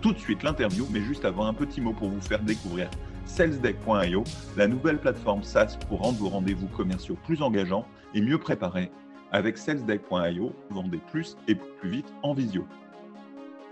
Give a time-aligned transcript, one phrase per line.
[0.00, 2.90] tout de suite l'interview, mais juste avant, un petit mot pour vous faire découvrir
[3.26, 4.24] salesdeck.io,
[4.56, 8.90] la nouvelle plateforme SaaS pour rendre vos rendez-vous commerciaux plus engageants et mieux préparés.
[9.32, 12.66] Avec salesdeck.io, vendez plus et plus vite en visio.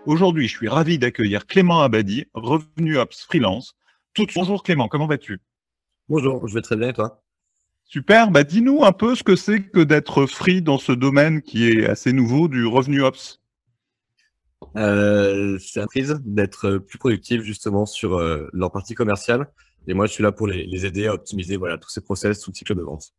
[0.06, 3.74] Aujourd'hui, je suis ravi d'accueillir Clément Abadi, Revenu Ops Freelance.
[4.14, 5.40] Tout Bonjour Clément, comment vas-tu?
[6.08, 7.22] Bonjour, je vais très bien et toi?
[7.84, 11.68] Super, bah dis-nous un peu ce que c'est que d'être free dans ce domaine qui
[11.68, 13.40] est assez nouveau du Revenu Ops.
[14.76, 19.48] Euh, c'est prise d'être plus productif justement sur euh, leur partie commerciale.
[19.86, 22.40] Et moi, je suis là pour les, les aider à optimiser voilà, tous ces process,
[22.40, 23.12] tout le cycle de vente.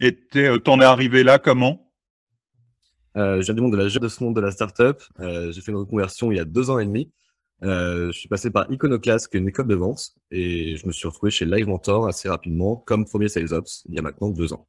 [0.00, 1.90] Et euh, t'en es arrivé là comment?
[3.16, 5.02] Euh, Je viens du monde de la de ce monde de la startup.
[5.20, 7.10] Euh, j'ai fait une reconversion il y a deux ans et demi.
[7.62, 11.06] Je suis passé par Iconoclast, qui est une école de vente, et je me suis
[11.06, 14.52] retrouvé chez Live Mentor assez rapidement, comme premier Sales Ops, il y a maintenant deux
[14.52, 14.66] ans.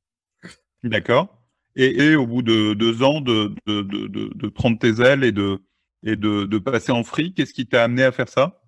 [0.84, 1.42] D'accord.
[1.76, 5.32] Et, et, au bout de deux ans de, de, de, de, prendre tes ailes et
[5.32, 5.58] de,
[6.04, 7.34] et de, de passer en free.
[7.34, 8.62] Qu'est-ce qui t'a amené à faire ça?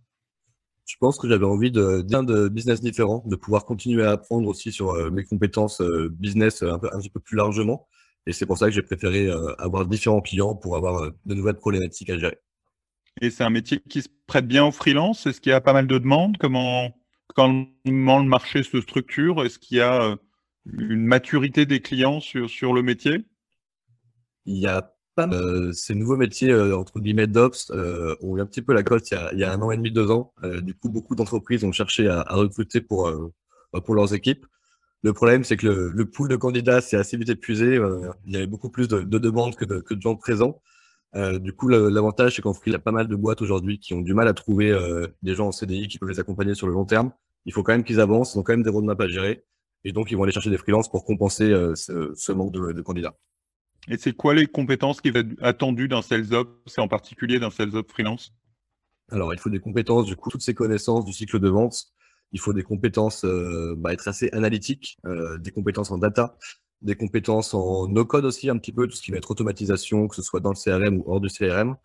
[0.85, 4.47] Je pense que j'avais envie de d'un de business différents, de pouvoir continuer à apprendre
[4.47, 7.87] aussi sur euh, mes compétences euh, business un, peu, un petit peu plus largement.
[8.27, 11.57] Et c'est pour ça que j'ai préféré euh, avoir différents clients pour avoir de nouvelles
[11.57, 12.37] problématiques à gérer.
[13.21, 15.73] Et c'est un métier qui se prête bien au freelance Est-ce qu'il y a pas
[15.73, 16.37] mal de demandes?
[16.37, 16.91] Comment,
[17.33, 17.65] comment
[18.19, 19.43] le marché se structure?
[19.43, 20.17] Est-ce qu'il y a
[20.65, 23.25] une maturité des clients sur, sur le métier?
[24.45, 28.45] Il y a euh, ces nouveaux métiers, euh, entre guillemets, d'ops, euh, ont eu un
[28.45, 30.11] petit peu la cote il y a, il y a un an et demi, deux
[30.11, 30.33] ans.
[30.43, 33.31] Euh, du coup, beaucoup d'entreprises ont cherché à, à recruter pour, euh,
[33.73, 34.45] bah, pour leurs équipes.
[35.03, 37.79] Le problème, c'est que le, le, pool de candidats s'est assez vite épuisé.
[38.25, 40.61] il y avait beaucoup plus de, de demandes que de, que de gens présents.
[41.15, 44.01] du coup, l'avantage, c'est qu'en il y a pas mal de boîtes aujourd'hui qui ont
[44.01, 44.75] du mal à trouver
[45.21, 47.11] des gens en CDI qui peuvent les accompagner sur le long terme.
[47.45, 49.45] Il faut quand même qu'ils avancent, ils ont quand même des roadmaps à gérer.
[49.83, 52.81] Et donc, ils vont aller chercher des freelances pour compenser ce, ce manque de, de
[52.81, 53.15] candidats.
[53.89, 57.39] Et c'est quoi les compétences qui vont être attendues d'un sales ops, et en particulier
[57.39, 58.33] d'un sales ops freelance?
[59.11, 61.85] Alors, il faut des compétences, du coup, toutes ces connaissances du cycle de vente.
[62.31, 66.37] Il faut des compétences, euh, bah, être assez analytique, euh, des compétences en data,
[66.81, 70.15] des compétences en no-code aussi, un petit peu, tout ce qui va être automatisation, que
[70.15, 71.75] ce soit dans le CRM ou hors du CRM.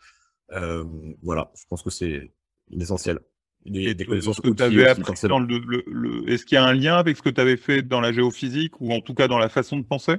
[0.53, 0.85] Euh,
[1.23, 2.33] voilà, je pense que c'est
[2.71, 3.21] l'essentiel.
[3.67, 6.31] Des, des connaissances que tu avais appris dans le, le, le...
[6.31, 8.81] Est-ce qu'il y a un lien avec ce que tu avais fait dans la géophysique
[8.81, 10.15] ou en tout cas dans la façon de penser?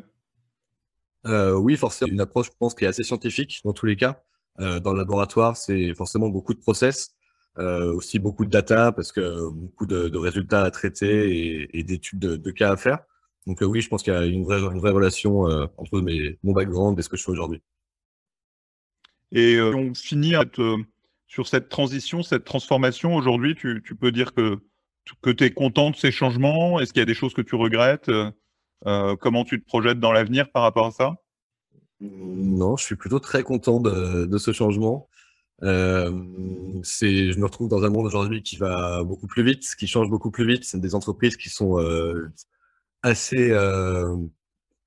[1.26, 4.24] Euh, oui, forcément, une approche, je pense, qui est assez scientifique dans tous les cas.
[4.60, 7.16] Euh, dans le laboratoire, c'est forcément beaucoup de process,
[7.58, 12.52] euh, aussi beaucoup de data, parce que beaucoup de, résultats à traiter et, d'études de,
[12.52, 13.00] cas à faire.
[13.48, 14.60] Donc oui, je pense qu'il y a une vraie,
[14.92, 15.42] relation
[15.78, 16.02] entre
[16.44, 17.62] mon background et ce que je fais aujourd'hui.
[19.32, 20.34] Et on finit
[21.28, 23.16] sur cette transition, cette transformation.
[23.16, 24.60] Aujourd'hui, tu, peux dire que,
[25.22, 26.80] que tu es content de ces changements?
[26.80, 28.12] Est-ce qu'il y a des choses que tu regrettes?
[28.84, 31.16] Comment tu te projettes dans l'avenir par rapport à ça?
[32.02, 35.08] Non, je suis plutôt très content de, de ce changement.
[35.64, 36.12] Euh,
[36.84, 40.10] c'est, je me retrouve dans un monde aujourd'hui qui va beaucoup plus vite, qui change
[40.10, 40.64] beaucoup plus vite.
[40.64, 42.32] C'est des entreprises qui sont euh,
[43.04, 44.16] assez euh,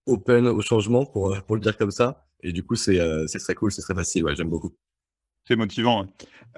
[0.07, 2.27] open au changement, pour, pour le dire comme ça.
[2.43, 4.25] Et du coup, c'est, euh, très cool, c'est très facile.
[4.25, 4.75] Ouais, j'aime beaucoup.
[5.47, 6.07] C'est motivant.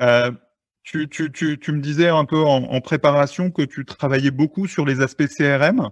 [0.01, 0.33] Euh,
[0.83, 4.67] tu, tu, tu, tu, me disais un peu en, en, préparation que tu travaillais beaucoup
[4.67, 5.91] sur les aspects CRM.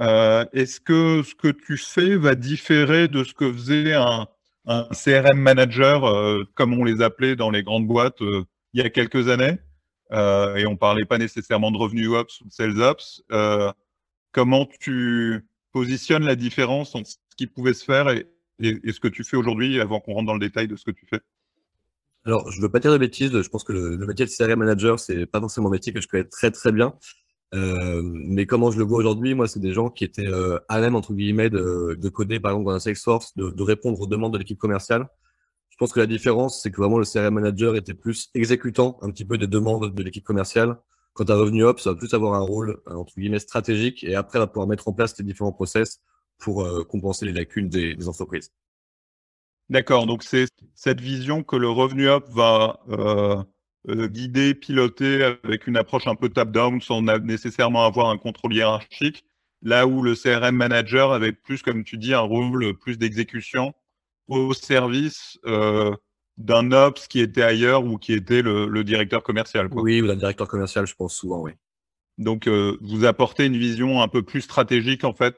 [0.00, 4.26] Euh, Est-ce que ce que tu fais va différer de ce que faisait un,
[4.92, 8.90] CRM manager, euh, comme on les appelait dans les grandes boîtes euh, il y a
[8.90, 9.58] quelques années?
[10.10, 13.24] Et on parlait pas nécessairement de revenus ops ou de sales ops.
[14.30, 18.28] Comment tu positionnes la différence entre ce qui pouvait se faire et,
[18.60, 21.04] ce que tu fais aujourd'hui avant qu'on rentre dans le détail de ce que tu
[21.06, 21.20] fais?
[22.24, 23.32] Alors, je veux pas dire de bêtises.
[23.32, 26.00] Je pense que le, le métier de CRM manager, c'est pas forcément un métier que
[26.00, 26.94] je connais très très bien.
[27.52, 30.80] Euh, mais comment je le vois aujourd'hui, moi, c'est des gens qui étaient euh, à
[30.80, 34.06] même, entre guillemets, de, de, coder, par exemple, dans un Salesforce, de, de répondre aux
[34.06, 35.08] demandes de l'équipe commerciale.
[35.70, 39.10] Je pense que la différence, c'est que vraiment le CRM manager était plus exécutant un
[39.10, 40.76] petit peu des demandes de l'équipe commerciale.
[41.14, 44.14] Quant à Revenu Ops, ça va plus avoir un rôle, euh, entre guillemets, stratégique et
[44.16, 46.00] après, va pouvoir mettre en place les différents process
[46.38, 48.52] pour euh, compenser les lacunes des, des entreprises.
[49.68, 52.80] D'accord, donc c'est cette vision que le Revenu Up va
[53.88, 58.54] euh, euh, guider, piloter avec une approche un peu top-down sans nécessairement avoir un contrôle
[58.54, 59.24] hiérarchique,
[59.62, 63.74] là où le CRM manager avait plus, comme tu dis, un rôle plus d'exécution
[64.28, 65.94] au service euh,
[66.38, 69.68] d'un ops qui était ailleurs ou qui était le, le directeur commercial.
[69.68, 69.82] Quoi.
[69.82, 71.52] Oui, ou d'un directeur commercial, je pense souvent, oui.
[72.16, 75.36] Donc, vous apportez une vision un peu plus stratégique, en fait,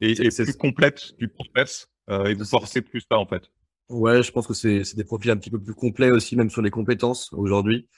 [0.00, 3.50] et, plus complète du process, et vous forcez plus ça, en fait.
[3.90, 6.62] Ouais, je pense que c'est des profils un petit peu plus complets aussi, même sur
[6.62, 7.88] les compétences aujourd'hui,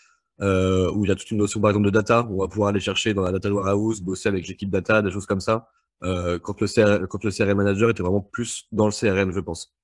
[0.41, 2.71] où il y a toute une notion, par exemple, de data, où on va pouvoir
[2.71, 5.69] aller chercher dans la data warehouse, bosser avec l'équipe data, des choses comme ça.
[6.03, 9.41] Euh, quand, le CRM, quand le CRM manager était vraiment plus dans le CRM, je
[9.41, 9.75] pense.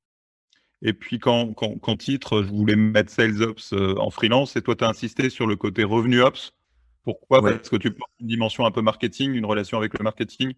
[0.82, 4.76] Et puis quand, quand, titre, je voulais mettre Sales Ops euh, en freelance, et toi,
[4.76, 6.52] tu as insisté sur le côté Revenu Ops.
[7.04, 7.42] Pourquoi?
[7.42, 10.54] Parce que tu portes une dimension un peu marketing, une relation avec le marketing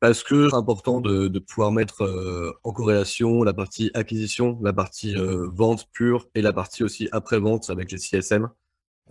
[0.00, 5.14] Parce que c'est important de, pouvoir mettre euh, en corrélation la partie acquisition, la partie
[5.16, 8.48] vente pure et la partie aussi après-vente avec les CSM.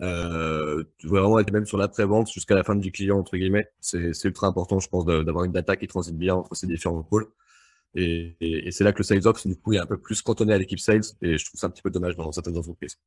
[0.02, 3.68] Euh, vraiment être même sur l'après-vente jusqu'à la fin du client, entre guillemets.
[3.80, 7.26] C'est ultra important, je pense, d'avoir une data qui transite bien entre ces différents pôles.
[7.94, 10.52] Et, et, c'est là que le sales ops, du coup, est un peu plus cantonné
[10.52, 11.02] à l'équipe sales.
[11.22, 12.98] Et je trouve ça un petit peu dommage dans certaines entreprises.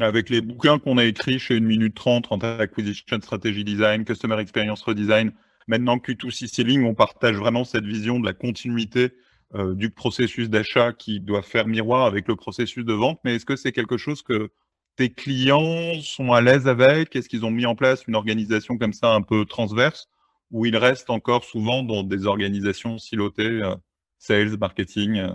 [0.00, 4.40] Avec les bouquins qu'on a écrits chez 1 minute 30 en acquisition strategy design, customer
[4.40, 5.32] experience redesign,
[5.68, 9.12] maintenant Q2C Selling, on partage vraiment cette vision de la continuité
[9.54, 13.20] euh, du processus d'achat qui doit faire miroir avec le processus de vente.
[13.24, 14.50] Mais est-ce que c'est quelque chose que
[14.96, 17.14] tes clients sont à l'aise avec?
[17.16, 20.08] Est-ce qu'ils ont mis en place une organisation comme ça un peu transverse
[20.52, 23.74] ou ils restent encore souvent dans des organisations silotées, euh,
[24.18, 25.32] sales, marketing euh,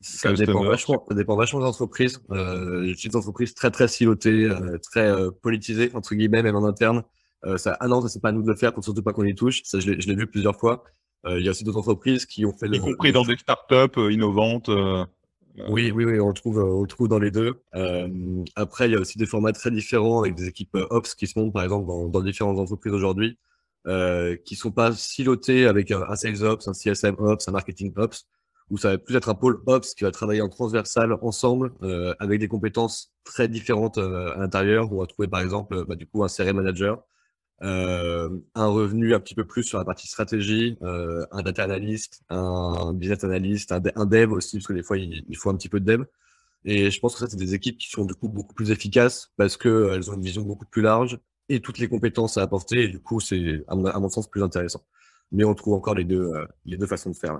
[0.00, 2.20] ça dépend, vachement, ça dépend vachement des entreprises.
[2.30, 4.48] Euh, J'ai des entreprises très très silotées,
[4.82, 5.10] très
[5.42, 7.02] politisées entre guillemets, même en interne.
[7.56, 9.34] Ça, ah non, ça c'est pas à nous de le faire, surtout pas qu'on y
[9.34, 9.62] touche.
[9.64, 10.84] Ça, je l'ai vu plusieurs fois.
[11.28, 12.68] Il y a aussi d'autres entreprises qui ont fait.
[12.68, 14.70] Y compris dans des startups innovantes.
[15.68, 17.62] Oui, oui, oui, on le trouve, on le trouve dans les deux.
[17.74, 21.14] Euh, après, il y a aussi des formats très différents avec des équipes euh, ops
[21.14, 23.38] qui se montent, par exemple, dans, dans différentes entreprises aujourd'hui,
[23.86, 28.26] euh, qui sont pas silotés avec un, sales ops, un CSM ops, un marketing ops,
[28.68, 32.14] où ça va plus être un pôle ops qui va travailler en transversal ensemble, euh,
[32.18, 34.92] avec des compétences très différentes euh, à l'intérieur.
[34.92, 37.02] On va trouver, par exemple, bah, du coup, un CRM manager
[37.62, 42.22] euh, un revenu un petit peu plus sur la partie stratégie, euh, un data analyst,
[42.28, 45.80] un business analyst, un, dev aussi, parce que des fois, il, faut un petit peu
[45.80, 46.04] de dev.
[46.64, 49.32] Et je pense que ça, c'est des équipes qui sont du coup beaucoup plus efficaces
[49.36, 51.18] parce qu'elles euh, ont une vision beaucoup plus large
[51.48, 52.84] et toutes les compétences à apporter.
[52.84, 54.84] Et du coup, c'est, à, mon sens, plus intéressant.
[55.32, 56.32] Mais on trouve encore les deux,
[56.64, 57.38] les deux façons de faire.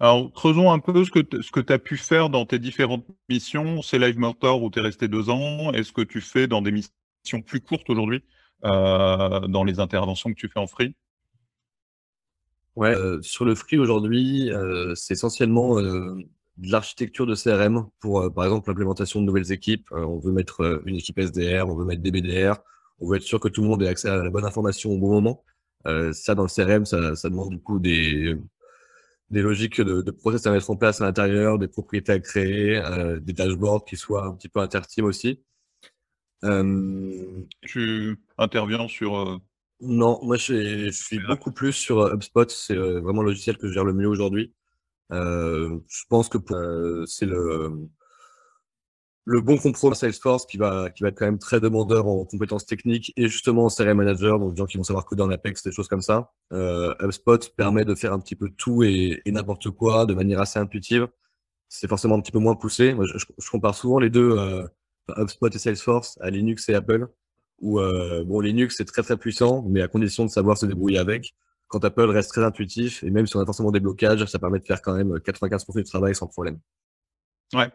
[0.00, 3.82] Alors, creusons un peu ce que, tu as pu faire dans tes différentes missions.
[3.82, 5.72] C'est Live Mentor où tu es resté deux ans.
[5.72, 8.22] Est-ce que tu fais dans des missions plus courtes aujourd'hui?
[8.22, 10.94] euh, dans les interventions que tu fais en free
[12.78, 16.24] Ouais, euh, sur le free aujourd'hui, euh, c'est essentiellement de
[16.62, 19.88] l'architecture de CRM pour, par exemple, l'implémentation de nouvelles équipes.
[19.90, 22.54] on veut mettre une équipe SDR, on veut mettre des BDR,
[23.00, 24.98] on veut être sûr que tout le monde ait accès à la bonne information au
[24.98, 25.44] bon moment.
[26.12, 28.36] ça, dans le CRM, ça, ça demande du coup des,
[29.30, 32.80] des logiques de, de, process à mettre en place à l'intérieur, des propriétés à créer,
[33.22, 35.42] des dashboards qui soient un petit peu interteam aussi.
[36.42, 39.40] Tu interviens sur.
[39.80, 42.48] Non, moi je suis beaucoup plus sur HubSpot.
[42.50, 44.52] C'est vraiment le logiciel que je gère le mieux aujourd'hui.
[45.10, 46.38] je pense que
[47.06, 47.88] c'est le,
[49.28, 52.64] le bon compromis Salesforce qui va, qui va être quand même très demandeur en compétences
[52.64, 55.62] techniques et justement en CRM manager, donc des gens qui vont savoir coder en Apex,
[55.62, 56.32] des choses comme ça.
[56.50, 61.08] HubSpot permet de faire un petit peu tout et, n'importe quoi de manière assez intuitive.
[61.68, 62.94] C'est forcément un petit peu moins poussé.
[62.94, 64.66] Moi, je, je compare souvent les deux.
[65.16, 67.08] HubSpot et Salesforce à Linux et Apple,
[67.60, 70.98] où euh, bon, Linux c'est très très puissant, mais à condition de savoir se débrouiller
[70.98, 71.34] avec.
[71.68, 74.58] Quand Apple reste très intuitif, et même si on a forcément des blocages, ça permet
[74.58, 76.58] de faire quand même 95% du travail sans problème.
[77.52, 77.70] Ouais.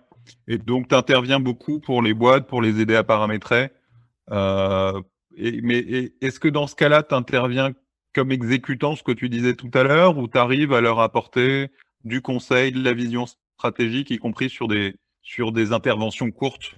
[0.48, 3.72] Et donc, tu interviens beaucoup pour les boîtes, pour les aider à paramétrer.
[4.32, 5.00] Euh,
[5.38, 7.74] mais est-ce que dans ce cas-là, tu interviens
[8.14, 11.72] comme exécutant ce que tu disais tout à l'heure, ou tu arrives à leur apporter
[12.04, 13.26] du conseil, de la vision
[13.58, 16.76] stratégique, y compris sur des, sur des interventions courtes?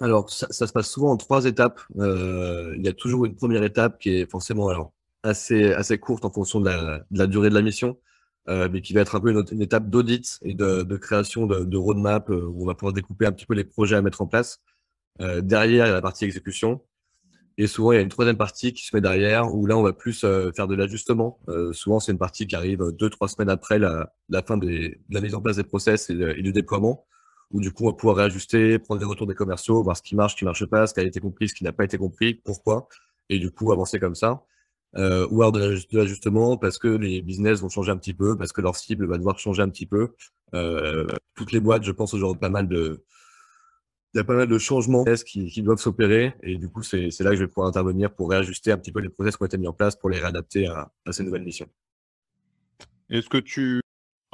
[0.00, 1.80] Alors, ça, se passe souvent en trois étapes.
[1.98, 6.24] Euh, il y a toujours une première étape qui est forcément alors, assez, assez courte
[6.24, 6.70] en fonction de
[7.10, 7.98] la, durée de la mission,
[8.48, 11.64] euh, mais qui va être un peu une, étape d'audit et de, de, création de,
[11.64, 14.22] de roadmap euh, où on va pouvoir découper un petit peu les projets à mettre
[14.22, 14.60] en place.
[15.20, 16.82] Euh, derrière, il y a la partie exécution.
[17.58, 19.82] Et souvent, il y a une troisième partie qui se met derrière, où là, on
[19.82, 21.40] va plus faire de l'ajustement.
[21.72, 24.12] Souvent, c'est une partie qui arrive deux, trois semaines après la,
[24.46, 27.06] fin des, de la mise en place des process et du déploiement
[27.52, 30.16] où du coup on va pouvoir réajuster, prendre des retours des commerciaux, voir ce qui
[30.16, 31.98] marche, ce qui marche pas, ce qui a été compris, ce qui n'a pas été
[31.98, 32.88] compris, pourquoi,
[33.28, 34.42] et du coup avancer comme ça.
[34.96, 38.52] Euh, ou alors de l'ajustement parce que les business vont changer un petit peu, parce
[38.52, 40.14] que leur cible va devoir changer un petit peu.
[40.54, 43.04] Euh, toutes les boîtes, je pense aujourd'hui pas mal de
[44.14, 47.10] il y a pas mal de changements qui, qui doivent s'opérer et du coup c'est
[47.20, 49.46] là que je vais pouvoir intervenir pour réajuster un petit peu les process qui ont
[49.46, 51.68] été mis en place pour les réadapter à ces nouvelles missions.
[53.10, 53.82] Est-ce que tu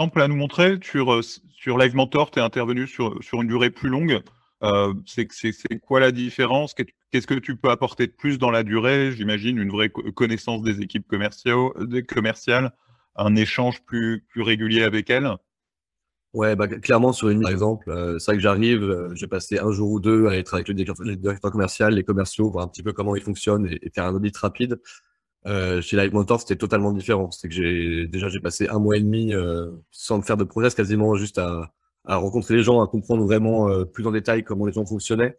[0.02, 3.48] exemple à nous montrer sur, euh, sur Live Mentor, tu es intervenu sur, sur une
[3.48, 4.20] durée plus longue.
[5.06, 6.74] c'est quoi la différence?
[6.74, 9.12] Qu'est-ce que tu peux apporter de plus dans la durée?
[9.12, 12.72] J'imagine une vraie connaissance des équipes commerciales,
[13.16, 15.36] un échange plus, plus régulier avec elles?
[16.34, 19.58] Ouais, bah, clairement, sur une par exemple, euh, c'est vrai que j'arrive, euh, j'ai passé
[19.58, 22.82] un jour ou deux à être avec le directeur, commercial, les commerciaux, voir un petit
[22.82, 24.80] peu comment ils fonctionnent et, faire un audit rapide.
[25.46, 27.30] Euh, chez Live Mentor, c'était totalement différent.
[27.30, 30.74] C'est que j'ai déjà j'ai passé un mois et demi euh, sans faire de process,
[30.74, 31.72] quasiment juste à,
[32.04, 35.36] à rencontrer les gens, à comprendre vraiment euh, plus en détail comment les gens fonctionnaient,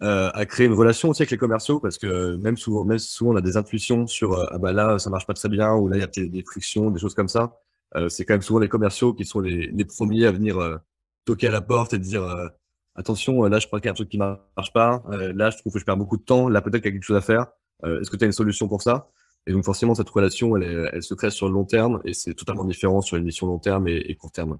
[0.00, 3.36] à créer une relation aussi avec les commerciaux, parce que même souvent, même souvent on
[3.36, 6.00] a des intuitions sur ah bah là ça marche pas très bien ou là il
[6.00, 7.52] y a des frictions, des choses comme ça.
[7.96, 10.76] Euh, c'est quand même souvent les commerciaux qui sont les, les premiers à venir euh,
[11.24, 12.48] toquer à la porte et dire euh,
[12.94, 15.72] attention, là je crois qu'il y a un truc qui marche pas, là je trouve
[15.72, 17.46] que je perds beaucoup de temps, là peut-être qu'il y a quelque chose à faire.
[17.84, 19.08] Est-ce que tu as une solution pour ça?
[19.46, 22.64] Et donc forcément cette relation, elle, se crée sur le long terme et c'est totalement
[22.64, 24.58] différent sur une mission long terme et, court terme.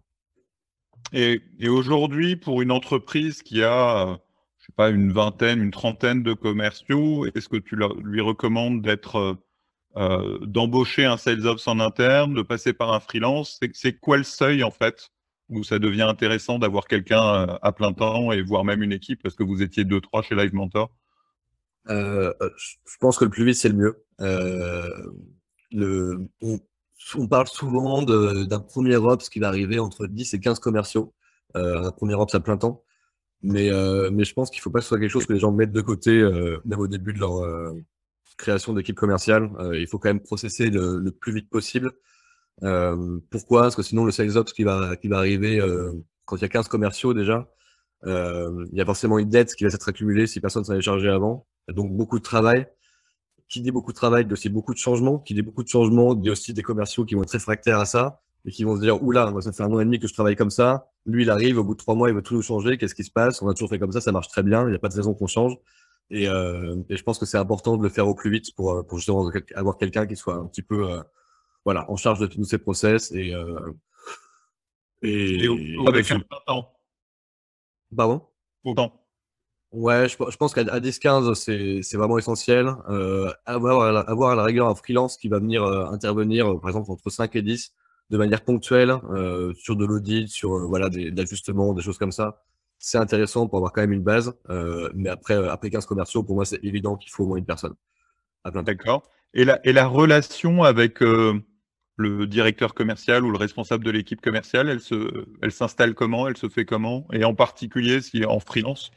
[1.12, 4.18] Et, aujourd'hui, pour une entreprise qui a,
[4.58, 9.38] je sais pas, une vingtaine, une trentaine de commerciaux, est-ce que tu lui recommandes d'être
[9.97, 13.61] euh, d'embaucher un sales ops en interne, de passer par un freelance?
[13.73, 15.11] C'est quoi le seuil en fait
[15.50, 19.23] où ça devient intéressant d'avoir quelqu'un euh, à plein temps et voire même une équipe?
[19.23, 20.90] Parce que vous étiez deux trois chez Live Mentor
[21.88, 24.04] euh, Je pense que le plus vite c'est le mieux.
[25.73, 31.14] le, on, parle souvent d'un premier ops qui va arriver entre 10 et 15 commerciaux,
[31.54, 32.85] un premier ops à plein temps.
[33.42, 35.52] Mais, je pense qu'il ne faut pas que ce soit quelque chose que les gens
[35.52, 36.23] mettent de côté,
[36.64, 37.42] même au début de leur,
[38.38, 41.92] création d'équipe commerciale, euh, il faut quand même processer le, plus vite possible.
[42.62, 43.62] Euh, pourquoi?
[43.62, 45.92] Parce que sinon, le sales ops qui va, qui va arriver euh,
[46.25, 47.50] quand il y a 15 commerciaux déjà,
[48.04, 51.09] il y a forcément une dette qui va s'être accumulée si personne s'en est chargé
[51.09, 51.47] avant.
[51.68, 52.66] Donc, beaucoup de travail.
[53.48, 55.18] Qui dit beaucoup de travail, dit aussi beaucoup de changements.
[55.18, 58.20] Qui dit beaucoup de changements, dit aussi des commerciaux qui vont être réfractaires à ça
[58.44, 60.14] et qui vont se dire oula, moi ça fait un an et demi que je
[60.14, 60.90] travaille comme ça.
[61.06, 62.78] Lui, il arrive au bout de trois mois, il veut tout changer.
[62.78, 63.42] Qu'est-ce qui se passe?
[63.42, 64.64] On a toujours fait comme ça, ça marche très bien.
[64.64, 65.56] Il n'y a pas de raison qu'on change.
[66.10, 68.72] Et, euh, et, je pense que c'est important de le faire au plus vite pour,
[68.72, 71.02] euh, pour justement avoir quelqu'un qui soit un petit peu euh,
[71.64, 73.72] voilà, en charge de tous ces process et, euh,
[75.02, 75.48] et, et
[75.87, 76.22] avec un.
[77.94, 78.26] Pardon?
[78.64, 79.07] Autant.
[79.70, 81.34] Ouais, je, je pense qu'à 10-15,
[81.82, 82.75] c'est vraiment essentiel.
[82.88, 87.10] Euh, avoir, avoir à la rigueur un freelance qui va venir intervenir, par exemple, entre
[87.10, 87.75] 5 et 10,
[88.10, 88.98] de manière ponctuelle,
[89.56, 92.42] sur de l'audit, sur voilà, des, ajustements, des choses comme ça
[92.78, 94.34] c'est intéressant pour avoir quand même une base.
[94.50, 97.38] Euh, mais après, euh, après 15 commerciaux, pour moi, c'est évident qu'il faut au moins
[97.38, 97.75] une personne.
[98.64, 99.02] D'accord.
[99.34, 101.38] Et la, et la relation avec euh,
[101.96, 106.28] le directeur commercial ou le responsable de l'équipe commerciale, elle se, elle s'installe comment?
[106.28, 107.06] Elle se fait comment?
[107.12, 108.90] Et en particulier, si en freelance?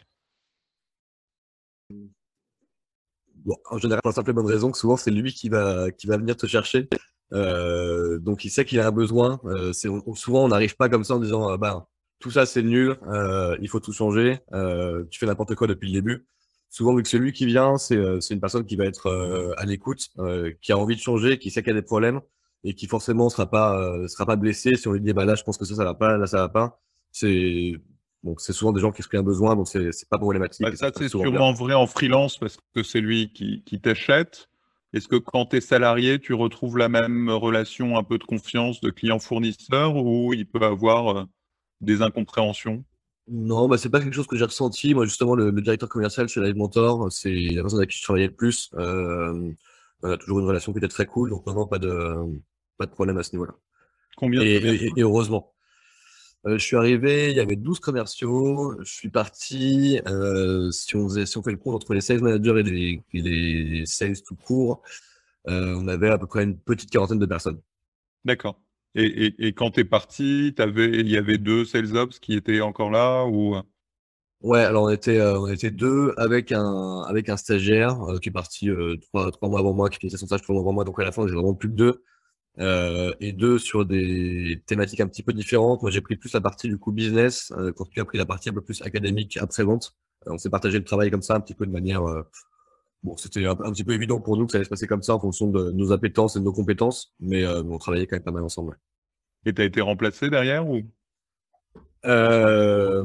[3.70, 6.08] En général, pour la simple et bonne raison que souvent, c'est lui qui va, qui
[6.08, 6.90] va venir te chercher.
[7.34, 9.40] Euh, donc, il sait qu'il a un besoin.
[9.46, 11.88] Euh, souvent, on n'arrive pas comme ça en disant, ah, bah,
[12.22, 15.88] tout ça c'est nul, euh, il faut tout changer, euh, tu fais n'importe quoi depuis
[15.88, 16.26] le début.
[16.70, 19.66] Souvent, vu que celui qui vient, c'est euh, une personne qui va être euh, à
[19.66, 22.22] l'écoute, euh, qui a envie de changer, qui sait qu'il y a des problèmes
[22.64, 23.46] et qui forcément sera
[24.08, 25.96] sera pas blessé si on lui dit bah là je pense que ça ça va
[25.96, 26.80] pas, là ça va pas.
[27.12, 27.74] C'est
[28.24, 30.62] donc c'est souvent des gens qui expriment un besoin, donc c'est c'est pas problématique.
[30.66, 34.48] Bah, ça c'est sûrement vrai en freelance parce que c'est lui qui, qui t'achète.
[34.94, 38.82] Est-ce que quand tu es salarié, tu retrouves la même relation un peu de confiance
[38.82, 41.28] de client-fournisseur ou il peut avoir
[41.80, 42.84] des incompréhensions?
[43.28, 44.94] Non, bah, c'est pas quelque chose que j'ai ressenti.
[44.94, 48.28] Moi, justement, le, directeur commercial chez Live Mentor, c'est la personne avec qui je travaillais
[48.28, 48.70] le plus.
[48.74, 49.54] Euh,
[50.04, 52.16] on a toujours une relation qui était très cool, donc vraiment pas de,
[52.78, 53.54] pas de problème à ce niveau-là.
[54.18, 55.54] Combien et, heureusement.
[56.48, 58.76] Euh, je suis arrivé, il y avait 12 commerciaux.
[58.84, 62.22] Je suis parti, euh, si, on faisait, si on fait le compte entre les sales
[62.22, 64.82] managers et les, et les sales tout court,
[65.48, 67.60] euh, on avait à peu près une petite quarantaine de personnes.
[68.26, 68.60] D'accord.
[68.96, 72.34] Et, et, et quand tu es parti, avais, il y avait deux sales ops qui
[72.34, 73.56] étaient encore là ou?
[74.42, 78.70] Ouais, alors on était on était deux avec un avec un stagiaire qui est parti
[79.02, 81.04] trois, trois mois avant moi, qui finissait son stage trois mois avant moi, donc à
[81.04, 82.04] la fin j'ai vraiment plus que deux.
[82.58, 85.81] Et deux sur des thématiques un petit peu différentes.
[85.81, 88.50] Moi j'ai pris plus la partie du coup business, quand tu as pris la partie
[88.50, 89.96] un peu plus académique après vente.
[90.27, 92.03] on s'est partagé le travail comme ça un petit peu de manière
[93.03, 95.15] Bon, c'était un, petit peu évident pour nous que ça allait se passer comme ça
[95.15, 98.24] en fonction de nos appétences et de nos compétences, mais euh, on travaillait quand même
[98.24, 98.79] pas mal ensemble.
[99.46, 100.81] Et tu as été remplacé derrière ou?
[102.05, 103.03] Euh,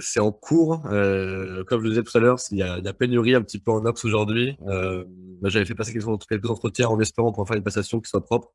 [0.00, 0.86] C'est en cours.
[0.86, 3.72] Euh, comme je le disais tout à l'heure, il y, a, pénurie un petit peu
[3.72, 4.56] en Ops aujourd'hui.
[4.68, 5.04] Euh,
[5.42, 8.52] bah, J'avais fait passer quelques, entretiens en espérant pour faire une passation qui soit propre.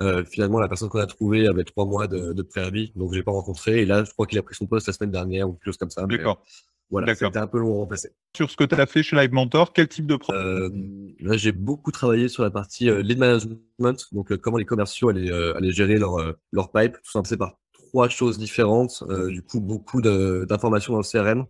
[0.00, 3.22] Euh, finalement, la personne qu'on a trouvée avait trois mois de, de préavis, donc j'ai
[3.22, 3.82] pas rencontré.
[3.82, 5.76] Et là, je crois qu'il a pris son poste la semaine dernière ou quelque chose
[5.76, 6.06] comme ça.
[6.06, 6.42] D'accord.
[6.90, 8.10] Voilà, c'était un peu long à remplacer.
[8.36, 10.70] Sur ce que tu as fait chez Live Mentor, quel type de projet euh,
[11.20, 15.08] Là, j'ai beaucoup travaillé sur la partie euh, lead management, donc euh, comment les commerciaux
[15.08, 16.16] allaient, allaient gérer leur,
[16.50, 19.04] leur pipe, tout simplement par trois choses différentes.
[19.28, 21.46] du coup, beaucoup d'informations dans le CRM.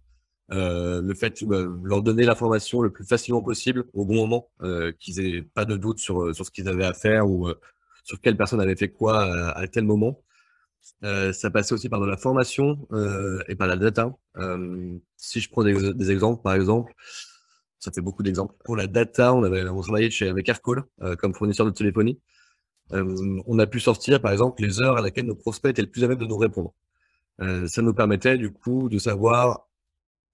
[0.51, 4.51] le fait de leur donner l'information le plus facilement possible au bon moment,
[4.99, 7.49] qu'ils aient pas de doute sur, sur ce qu'ils avaient à faire ou
[8.11, 9.23] sur quelle personne avait fait quoi
[9.57, 10.21] à, tel moment.
[11.03, 12.89] ça passait aussi par de la formation
[13.49, 14.13] et par la data.
[15.17, 16.93] si je prends des, exemples, par exemple,
[17.79, 18.55] ça fait beaucoup d'exemples.
[18.65, 20.83] Pour la data, on avait on travaillait chez avec Aircall
[21.19, 22.21] comme fournisseur de téléphonie.
[22.91, 26.03] on a pu sortir, par exemple, les heures à laquelle nos prospects étaient le plus
[26.03, 26.75] à même de nous répondre.
[27.39, 29.69] ça nous permettait du coup de savoir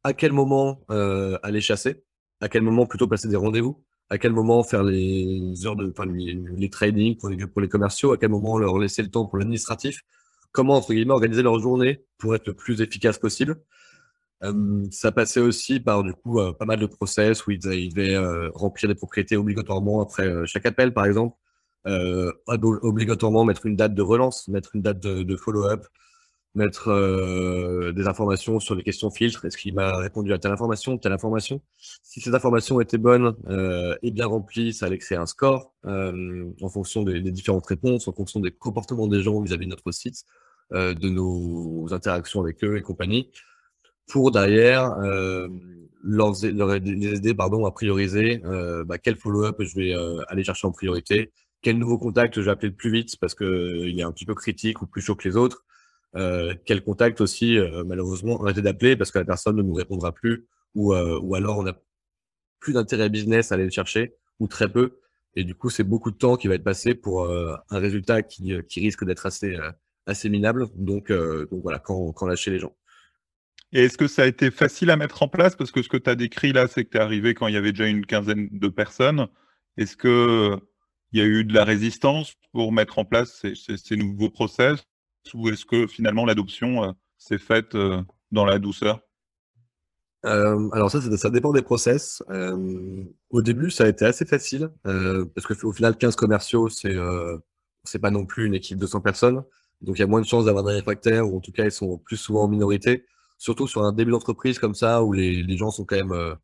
[0.06, 2.04] à quel moment euh, aller chasser,
[2.40, 6.06] à quel moment plutôt passer des rendez-vous, à quel moment faire les heures de, enfin,
[6.06, 10.02] les, les, pour les commerciaux, à quel moment leur laisser le temps pour l'administratif,
[10.52, 13.60] comment entre guillemets organiser leur journée pour être le plus efficace possible.
[14.44, 18.18] Euh, ça passait aussi par du coup euh, pas mal de process où ils, devaient
[18.54, 21.36] remplir des propriétés obligatoirement après chaque appel par exemple,
[22.46, 25.86] obligatoirement mettre une date de relance, mettre une date de follow-up,
[26.56, 29.44] mettre euh, des informations sur les questions filtres.
[29.44, 31.60] Est-ce qu'il m'a répondu à telle information, telle information?
[32.02, 36.50] Si ces informations étaient bonnes euh, et bien remplies, ça allait créer un score euh,
[36.62, 40.24] en fonction des, différentes réponses, en fonction des comportements des gens vis-à-vis de notre site,
[40.72, 43.30] de nos interactions avec eux et compagnie,
[44.08, 44.96] pour derrière
[46.02, 48.42] leur, leur, les aider pardon, à prioriser
[48.84, 49.94] bah, quel follow-up je vais
[50.26, 51.30] aller chercher en priorité,
[51.62, 54.34] quel nouveau contact je vais appeler le plus vite parce qu'il est un petit peu
[54.34, 55.65] critique ou plus chaud que les autres.
[56.16, 60.12] Euh, quel contact aussi, euh, malheureusement, arrêter d'appeler parce que la personne ne nous répondra
[60.12, 61.78] plus ou, euh, ou alors on n'a
[62.58, 64.98] plus d'intérêt business à aller le chercher ou très peu.
[65.34, 68.54] Et du coup, c'est beaucoup de temps qui va être passé pour un résultat qui,
[68.68, 69.54] qui risque d'être assez,
[70.06, 70.66] assez minable.
[70.74, 72.74] Donc, donc voilà, quand, quand lâcher les gens.
[73.72, 75.54] Et est-ce que ça a été facile à mettre en place?
[75.54, 77.54] Parce que ce que tu as décrit là, c'est que tu es arrivé quand il
[77.54, 79.26] y avait déjà une quinzaine de personnes.
[79.76, 80.58] Est-ce qu'il
[81.12, 83.44] y a eu de la résistance pour mettre en place
[83.76, 84.86] ces nouveaux process?
[85.34, 89.00] Ou est-ce que finalement l'adoption euh, s'est faite euh, dans la douceur?
[90.24, 92.22] Euh, alors ça, ça dépend des process.
[93.30, 96.96] au début, ça a été assez facile parce que au final, 15 commerciaux, c'est
[97.84, 99.44] c'est pas non plus une équipe de 100 personnes,
[99.80, 101.70] donc il y a moins de chances d'avoir des réfractaires ou en tout cas ils
[101.70, 103.04] sont plus souvent en minorité.
[103.38, 106.36] Surtout sur un début d'entreprise comme ça où les, les gens sont quand même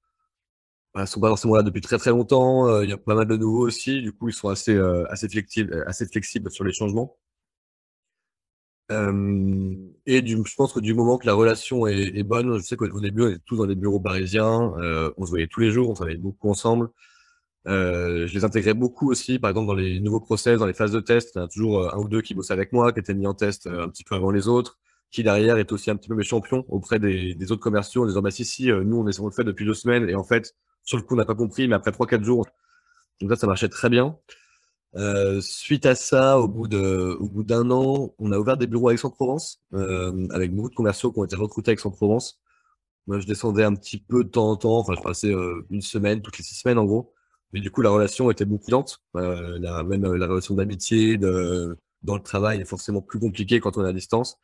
[0.94, 2.82] bah, sont pas forcément là depuis très très longtemps.
[2.82, 5.82] Il y a pas mal de nouveaux aussi, du coup ils sont assez assez flexibles
[5.88, 7.16] assez flexibles sur les changements.
[8.92, 9.74] Euh,
[10.06, 13.22] et je pense que du moment que la relation est, bonne, je sais qu'au début,
[13.22, 15.94] on était tous dans des bureaux parisiens, euh, on se voyait tous les jours, on
[15.94, 16.90] travaillait beaucoup ensemble.
[17.68, 20.92] Euh, je les intégrais beaucoup aussi, par exemple, dans les nouveaux process, dans les phases
[20.92, 21.32] de test.
[21.34, 23.26] Il y en a toujours un ou deux qui bossaient avec moi, qui étaient mis
[23.26, 24.78] en test un petit peu avant les autres,
[25.10, 28.22] qui derrière est aussi un petit peu mes champions auprès des, autres commerciaux en disant,
[28.22, 30.54] bah si, si, nous, on, est, on le fait depuis deux semaines, et en fait,
[30.84, 32.46] sur le coup, on n'a pas compris, mais après trois, quatre jours,
[33.20, 34.16] donc ça, ça marchait très bien.
[34.94, 39.62] Euh, suite à ça, au bout d'un an, on a ouvert des bureaux à Aix-en-Provence,
[39.74, 42.40] euh, avec beaucoup de commerciaux qui ont été recrutés à Aix-en-Provence.
[43.06, 45.82] Moi, je descendais un petit peu de temps en temps, enfin, je passais euh, une
[45.82, 47.14] semaine, toutes les six semaines en gros.
[47.52, 49.02] Mais du coup, la relation était beaucoup lente.
[49.16, 53.84] Euh, la, même la relation d'amitié, dans le travail est forcément plus compliquée quand on
[53.84, 54.38] est à distance.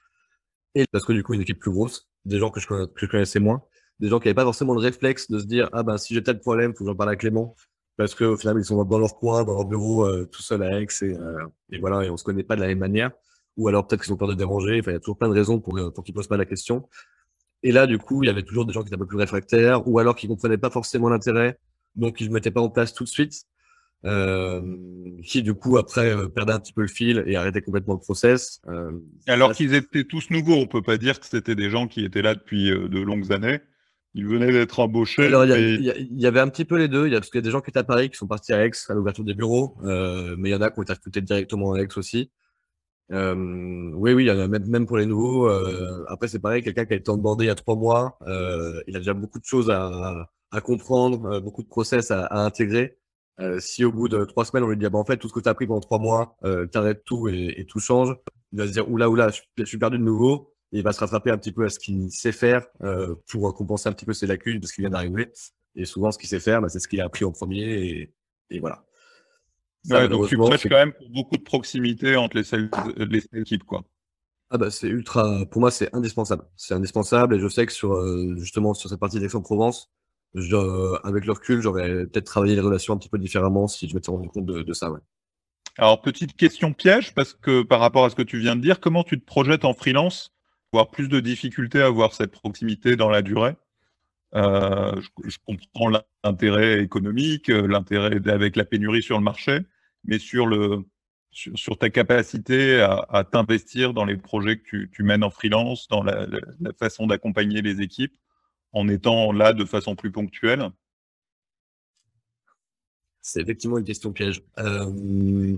[0.74, 3.06] Et parce que du coup, une équipe plus grosse, des gens que je, que je
[3.06, 3.62] connaissais moins,
[4.00, 6.22] des gens qui n'avaient pas forcément le réflexe de se dire, ah ben, si j'ai
[6.22, 7.56] tel problème, faut que j'en parle à Clément
[7.98, 10.80] parce qu'au final, ils sont dans leur coin, dans leur bureau, euh, tout seul à
[10.80, 13.10] Aix, et, euh, et, voilà, et on se connaît pas de la même manière.
[13.56, 14.78] Ou alors peut-être qu'ils ont peur de déranger.
[14.78, 16.46] Enfin, il y a toujours plein de raisons pour, euh, pour qu'ils posent pas la
[16.46, 16.88] question.
[17.64, 19.18] Et là, du coup, il y avait toujours des gens qui étaient un peu plus
[19.18, 21.58] réfractaires, ou alors qui comprenaient pas forcément l'intérêt,
[21.96, 23.42] donc ils ne mettaient pas en place tout de suite.
[24.04, 24.62] Euh,
[25.24, 28.60] qui du coup après perdaient un petit peu le fil et arrêtaient complètement le process.
[29.26, 32.22] Alors qu'ils étaient tous nouveaux, on peut pas dire que c'était des gens qui étaient
[32.22, 33.58] là depuis de longues années.
[34.14, 35.26] Il venait d'être embauché.
[35.26, 37.06] Alors, il y, avait un petit peu les deux.
[37.06, 38.26] Il y a, parce qu'il y a des gens qui étaient à Paris, qui sont
[38.26, 39.76] partis à Aix à l'ouverture des bureaux.
[39.84, 42.30] Euh, mais il y en a qui ont été recrutés directement à Aix aussi.
[43.12, 45.48] Euh, oui, oui, il y en a même, même pour les nouveaux.
[45.48, 48.96] Euh, après, c'est pareil, quelqu'un qui a été onboardé il y a trois mois, il
[48.96, 52.98] a déjà beaucoup de choses à, à comprendre, beaucoup de process à, à intégrer.
[53.60, 55.32] Si au bout de trois semaines, on lui dit, ah ben, en fait, tout ce
[55.32, 56.36] que tu as appris pendant trois mois,
[56.72, 58.16] t'arrêtes tout et, et, tout change,
[58.52, 61.00] il va se dire, oula, oula, je, je suis perdu de nouveau il va se
[61.00, 64.12] rattraper un petit peu à ce qu'il sait faire euh, pour compenser un petit peu
[64.12, 65.32] ses lacunes parce qu'il vient d'arriver.
[65.74, 67.62] Et souvent, ce qu'il sait faire, bah, c'est ce qu'il a appris en premier.
[67.62, 68.14] Et,
[68.50, 68.84] et voilà.
[70.08, 73.64] donc tu prêches quand même pour beaucoup de proximité entre les, les équipes.
[73.64, 73.84] Quoi.
[74.50, 76.44] Ah bah, c'est ultra, pour moi, c'est indispensable.
[76.56, 77.36] C'est indispensable.
[77.36, 79.90] Et je sais que sur, euh, justement, sur cette partie d'Aix-en-Provence,
[80.36, 83.94] euh, avec le recul, j'aurais peut-être travaillé les relations un petit peu différemment si je
[83.94, 84.90] m'étais rendu compte de, de ça.
[84.90, 85.00] Ouais.
[85.78, 88.80] Alors, petite question piège, parce que par rapport à ce que tu viens de dire,
[88.80, 90.34] comment tu te projettes en freelance
[90.72, 93.56] avoir plus de difficultés à avoir cette proximité dans la durée.
[94.34, 95.90] Euh, je, comprends
[96.22, 99.60] l'intérêt économique, euh, l'intérêt avec la pénurie sur le marché,
[100.04, 100.84] mais sur, le,
[101.30, 106.26] sur, ta capacité à, t'investir dans les projets que tu, mènes en freelance, dans la,
[106.78, 108.14] façon d'accompagner les équipes,
[108.72, 110.68] en étant là de façon plus ponctuelle
[113.22, 114.42] C'est effectivement une question piège.
[114.58, 115.56] Euh,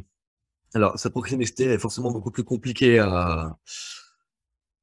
[0.74, 3.58] alors, sa proximité est forcément beaucoup plus compliquée à,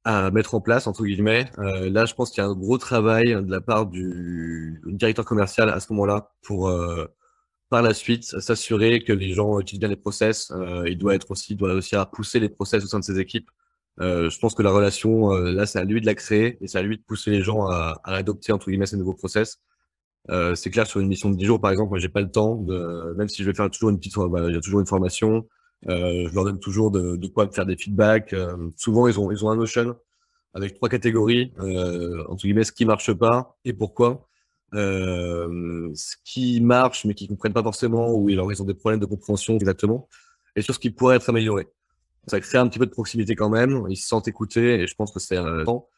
[0.04, 1.50] à mettre en place, entre guillemets.
[1.58, 5.24] Euh, là, je pense qu'il y a un gros travail de la part du directeur
[5.24, 7.06] commercial à ce moment-là pour, euh,
[7.68, 10.50] par la suite, s'assurer que les gens utilisent bien les process.
[10.52, 13.50] Euh, il doit être aussi, doit aussi pousser les process au sein de ses équipes.
[14.00, 16.82] Je pense que la relation, là, c'est à lui de la créer et c'est à
[16.82, 19.60] lui de pousser les gens à, adopter, entre guillemets, ces nouveaux process.
[20.54, 22.64] C'est clair, sur une mission de 10 jours, par exemple, moi, j'ai pas le temps
[23.16, 25.46] même si je vais faire toujours une petite, bah, y a toujours une formation,
[25.86, 28.32] je leur donne toujours de, de quoi me faire des feedbacks.
[28.32, 29.96] Euh, souvent, ils ont, ils ont un Notion
[30.54, 34.28] avec trois catégories, euh, entre guillemets, ce qui marche pas et pourquoi.
[34.74, 39.00] Euh, ce qui marche, mais qui comprennent pas forcément, ou alors ils ont des problèmes
[39.00, 40.08] de compréhension exactement,
[40.56, 41.68] et sur ce qui pourrait être amélioré.
[42.26, 44.94] Ça crée un petit peu de proximité quand même, ils se sentent écoutés, et je
[44.94, 45.88] pense que c'est important.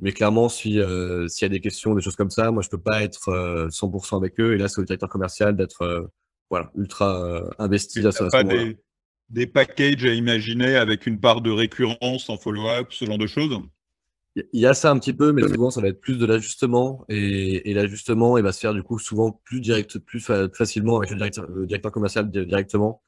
[0.00, 2.70] Mais clairement, si euh, s'il y a des questions, des choses comme ça, moi je
[2.70, 3.30] peux pas être
[3.70, 6.10] 100% avec eux, et là c'est au directeur commercial d'être
[6.50, 8.78] voilà ultra investi à ce moment-là des
[9.46, 13.58] packages à imaginer avec une part de récurrence en follow-up, ce genre de choses
[14.36, 17.04] Il y a ça un petit peu, mais souvent ça va être plus de l'ajustement
[17.08, 21.10] et, et l'ajustement il va se faire du coup souvent plus direct, plus facilement avec
[21.10, 23.02] le directeur, le directeur commercial directement,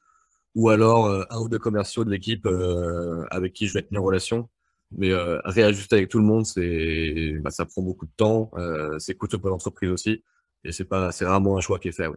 [0.55, 3.91] ou alors euh, un ou deux commerciaux de l'équipe euh, avec qui je vais être
[3.91, 4.49] mis en relation.
[4.91, 8.51] Mais euh, réajuster avec tout le monde, c'est, bah, ça prend beaucoup de temps,
[8.99, 10.23] c'est coûteux pour l'entreprise aussi,
[10.63, 12.07] et c'est pas, c'est rarement un choix qui est fait.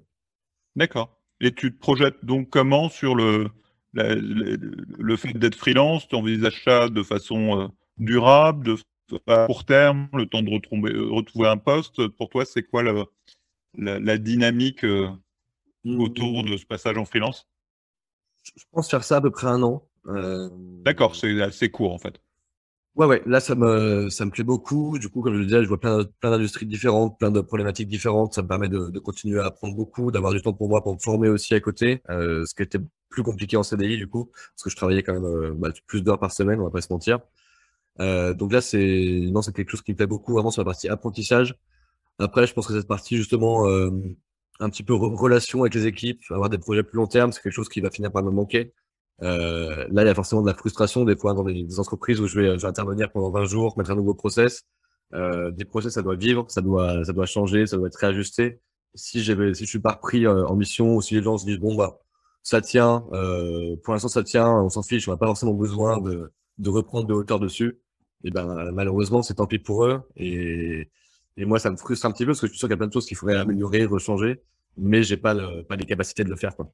[0.77, 1.21] D'accord.
[1.41, 3.49] Et tu te projettes donc comment sur le
[3.93, 8.77] le fait d'être freelance, tu envisages ça de façon euh, durable, de
[9.27, 12.07] à court terme, le temps de retrouver, euh, retrouver un poste.
[12.09, 13.07] Pour toi, c'est quoi la,
[13.77, 15.09] la, dynamique euh,
[15.85, 17.49] autour de ce passage en freelance?
[18.57, 19.85] Je pense faire ça à peu près un an.
[20.85, 22.21] D'accord, c'est assez court en fait.
[22.97, 24.99] Ouais, ouais, là, ça me, ça me plaît beaucoup.
[24.99, 27.89] Du coup, comme je le disais, je vois plein, plein d'industries différentes, plein de problématiques
[27.89, 28.35] différentes.
[28.35, 30.95] Ça me permet de, de continuer à apprendre beaucoup, d'avoir du temps pour moi, pour
[30.95, 34.27] me former aussi à côté, euh, ce qui était plus compliqué en CDI, du coup,
[34.55, 36.81] parce que je travaillais quand même euh, bah, plus d'heures par semaine, on va pas
[36.81, 37.21] se mentir.
[38.01, 40.67] Euh, donc là, c'est, non, c'est quelque chose qui me plaît beaucoup, vraiment sur la
[40.67, 41.55] partie apprentissage.
[42.19, 43.91] Après, je pense que cette partie, justement, euh,
[44.61, 47.53] un petit peu relation avec les équipes, avoir des projets plus long terme, c'est quelque
[47.55, 48.75] chose qui va finir par me manquer.
[49.23, 52.27] Euh, là, il y a forcément de la frustration des fois dans des, entreprises où
[52.27, 54.65] je vais, intervenir pendant 20 jours, mettre un nouveau process.
[55.15, 58.61] Euh, des process, ça doit vivre, ça doit, ça doit changer, ça doit être réajusté.
[58.95, 61.59] Si, si je suis pas repris euh, en mission ou si les gens se disent
[61.59, 61.99] bon bah
[62.43, 66.01] ça tient, euh, pour l'instant ça tient, on s'en fiche, on n'a pas forcément besoin
[66.01, 67.81] de, de reprendre de hauteur dessus.
[68.25, 70.03] Et ben malheureusement c'est tant pis pour eux.
[70.17, 70.89] Et,
[71.37, 72.75] et moi ça me frustre un petit peu parce que je suis sûr qu'il y
[72.75, 74.43] a plein de choses qu'il faudrait améliorer, rechanger,
[74.77, 76.73] mais j'ai pas le, pas les capacités de le faire quoi.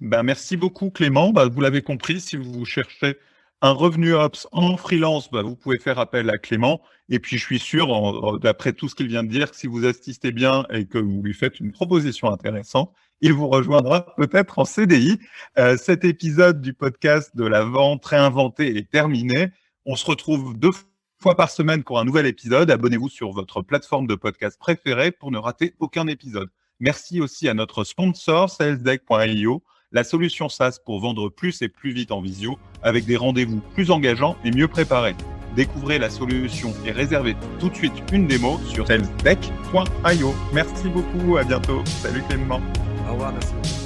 [0.00, 1.32] Ben, merci beaucoup Clément.
[1.32, 3.16] Ben, vous l'avez compris, si vous cherchez
[3.62, 6.82] un revenu ops en freelance, ben, vous pouvez faire appel à Clément.
[7.08, 9.86] Et puis je suis sûr, d'après tout ce qu'il vient de dire, que si vous
[9.86, 14.64] assistez bien et que vous lui faites une proposition intéressante, il vous rejoindra peut-être en
[14.64, 15.18] CDI.
[15.58, 19.50] Euh, cet épisode du podcast de la vente réinventée est terminé.
[19.86, 20.72] On se retrouve deux
[21.18, 22.70] fois par semaine pour un nouvel épisode.
[22.70, 26.50] Abonnez-vous sur votre plateforme de podcast préférée pour ne rater aucun épisode.
[26.80, 29.62] Merci aussi à notre sponsor salesdeck.io
[29.94, 33.90] la solution SaaS pour vendre plus et plus vite en visio avec des rendez-vous plus
[33.90, 35.14] engageants et mieux préparés.
[35.56, 40.34] Découvrez la solution et réservez tout de suite une démo sur salesdeck.io.
[40.52, 41.82] Merci beaucoup, à bientôt.
[42.02, 42.60] Salut Clément.
[43.08, 43.83] Au revoir, merci.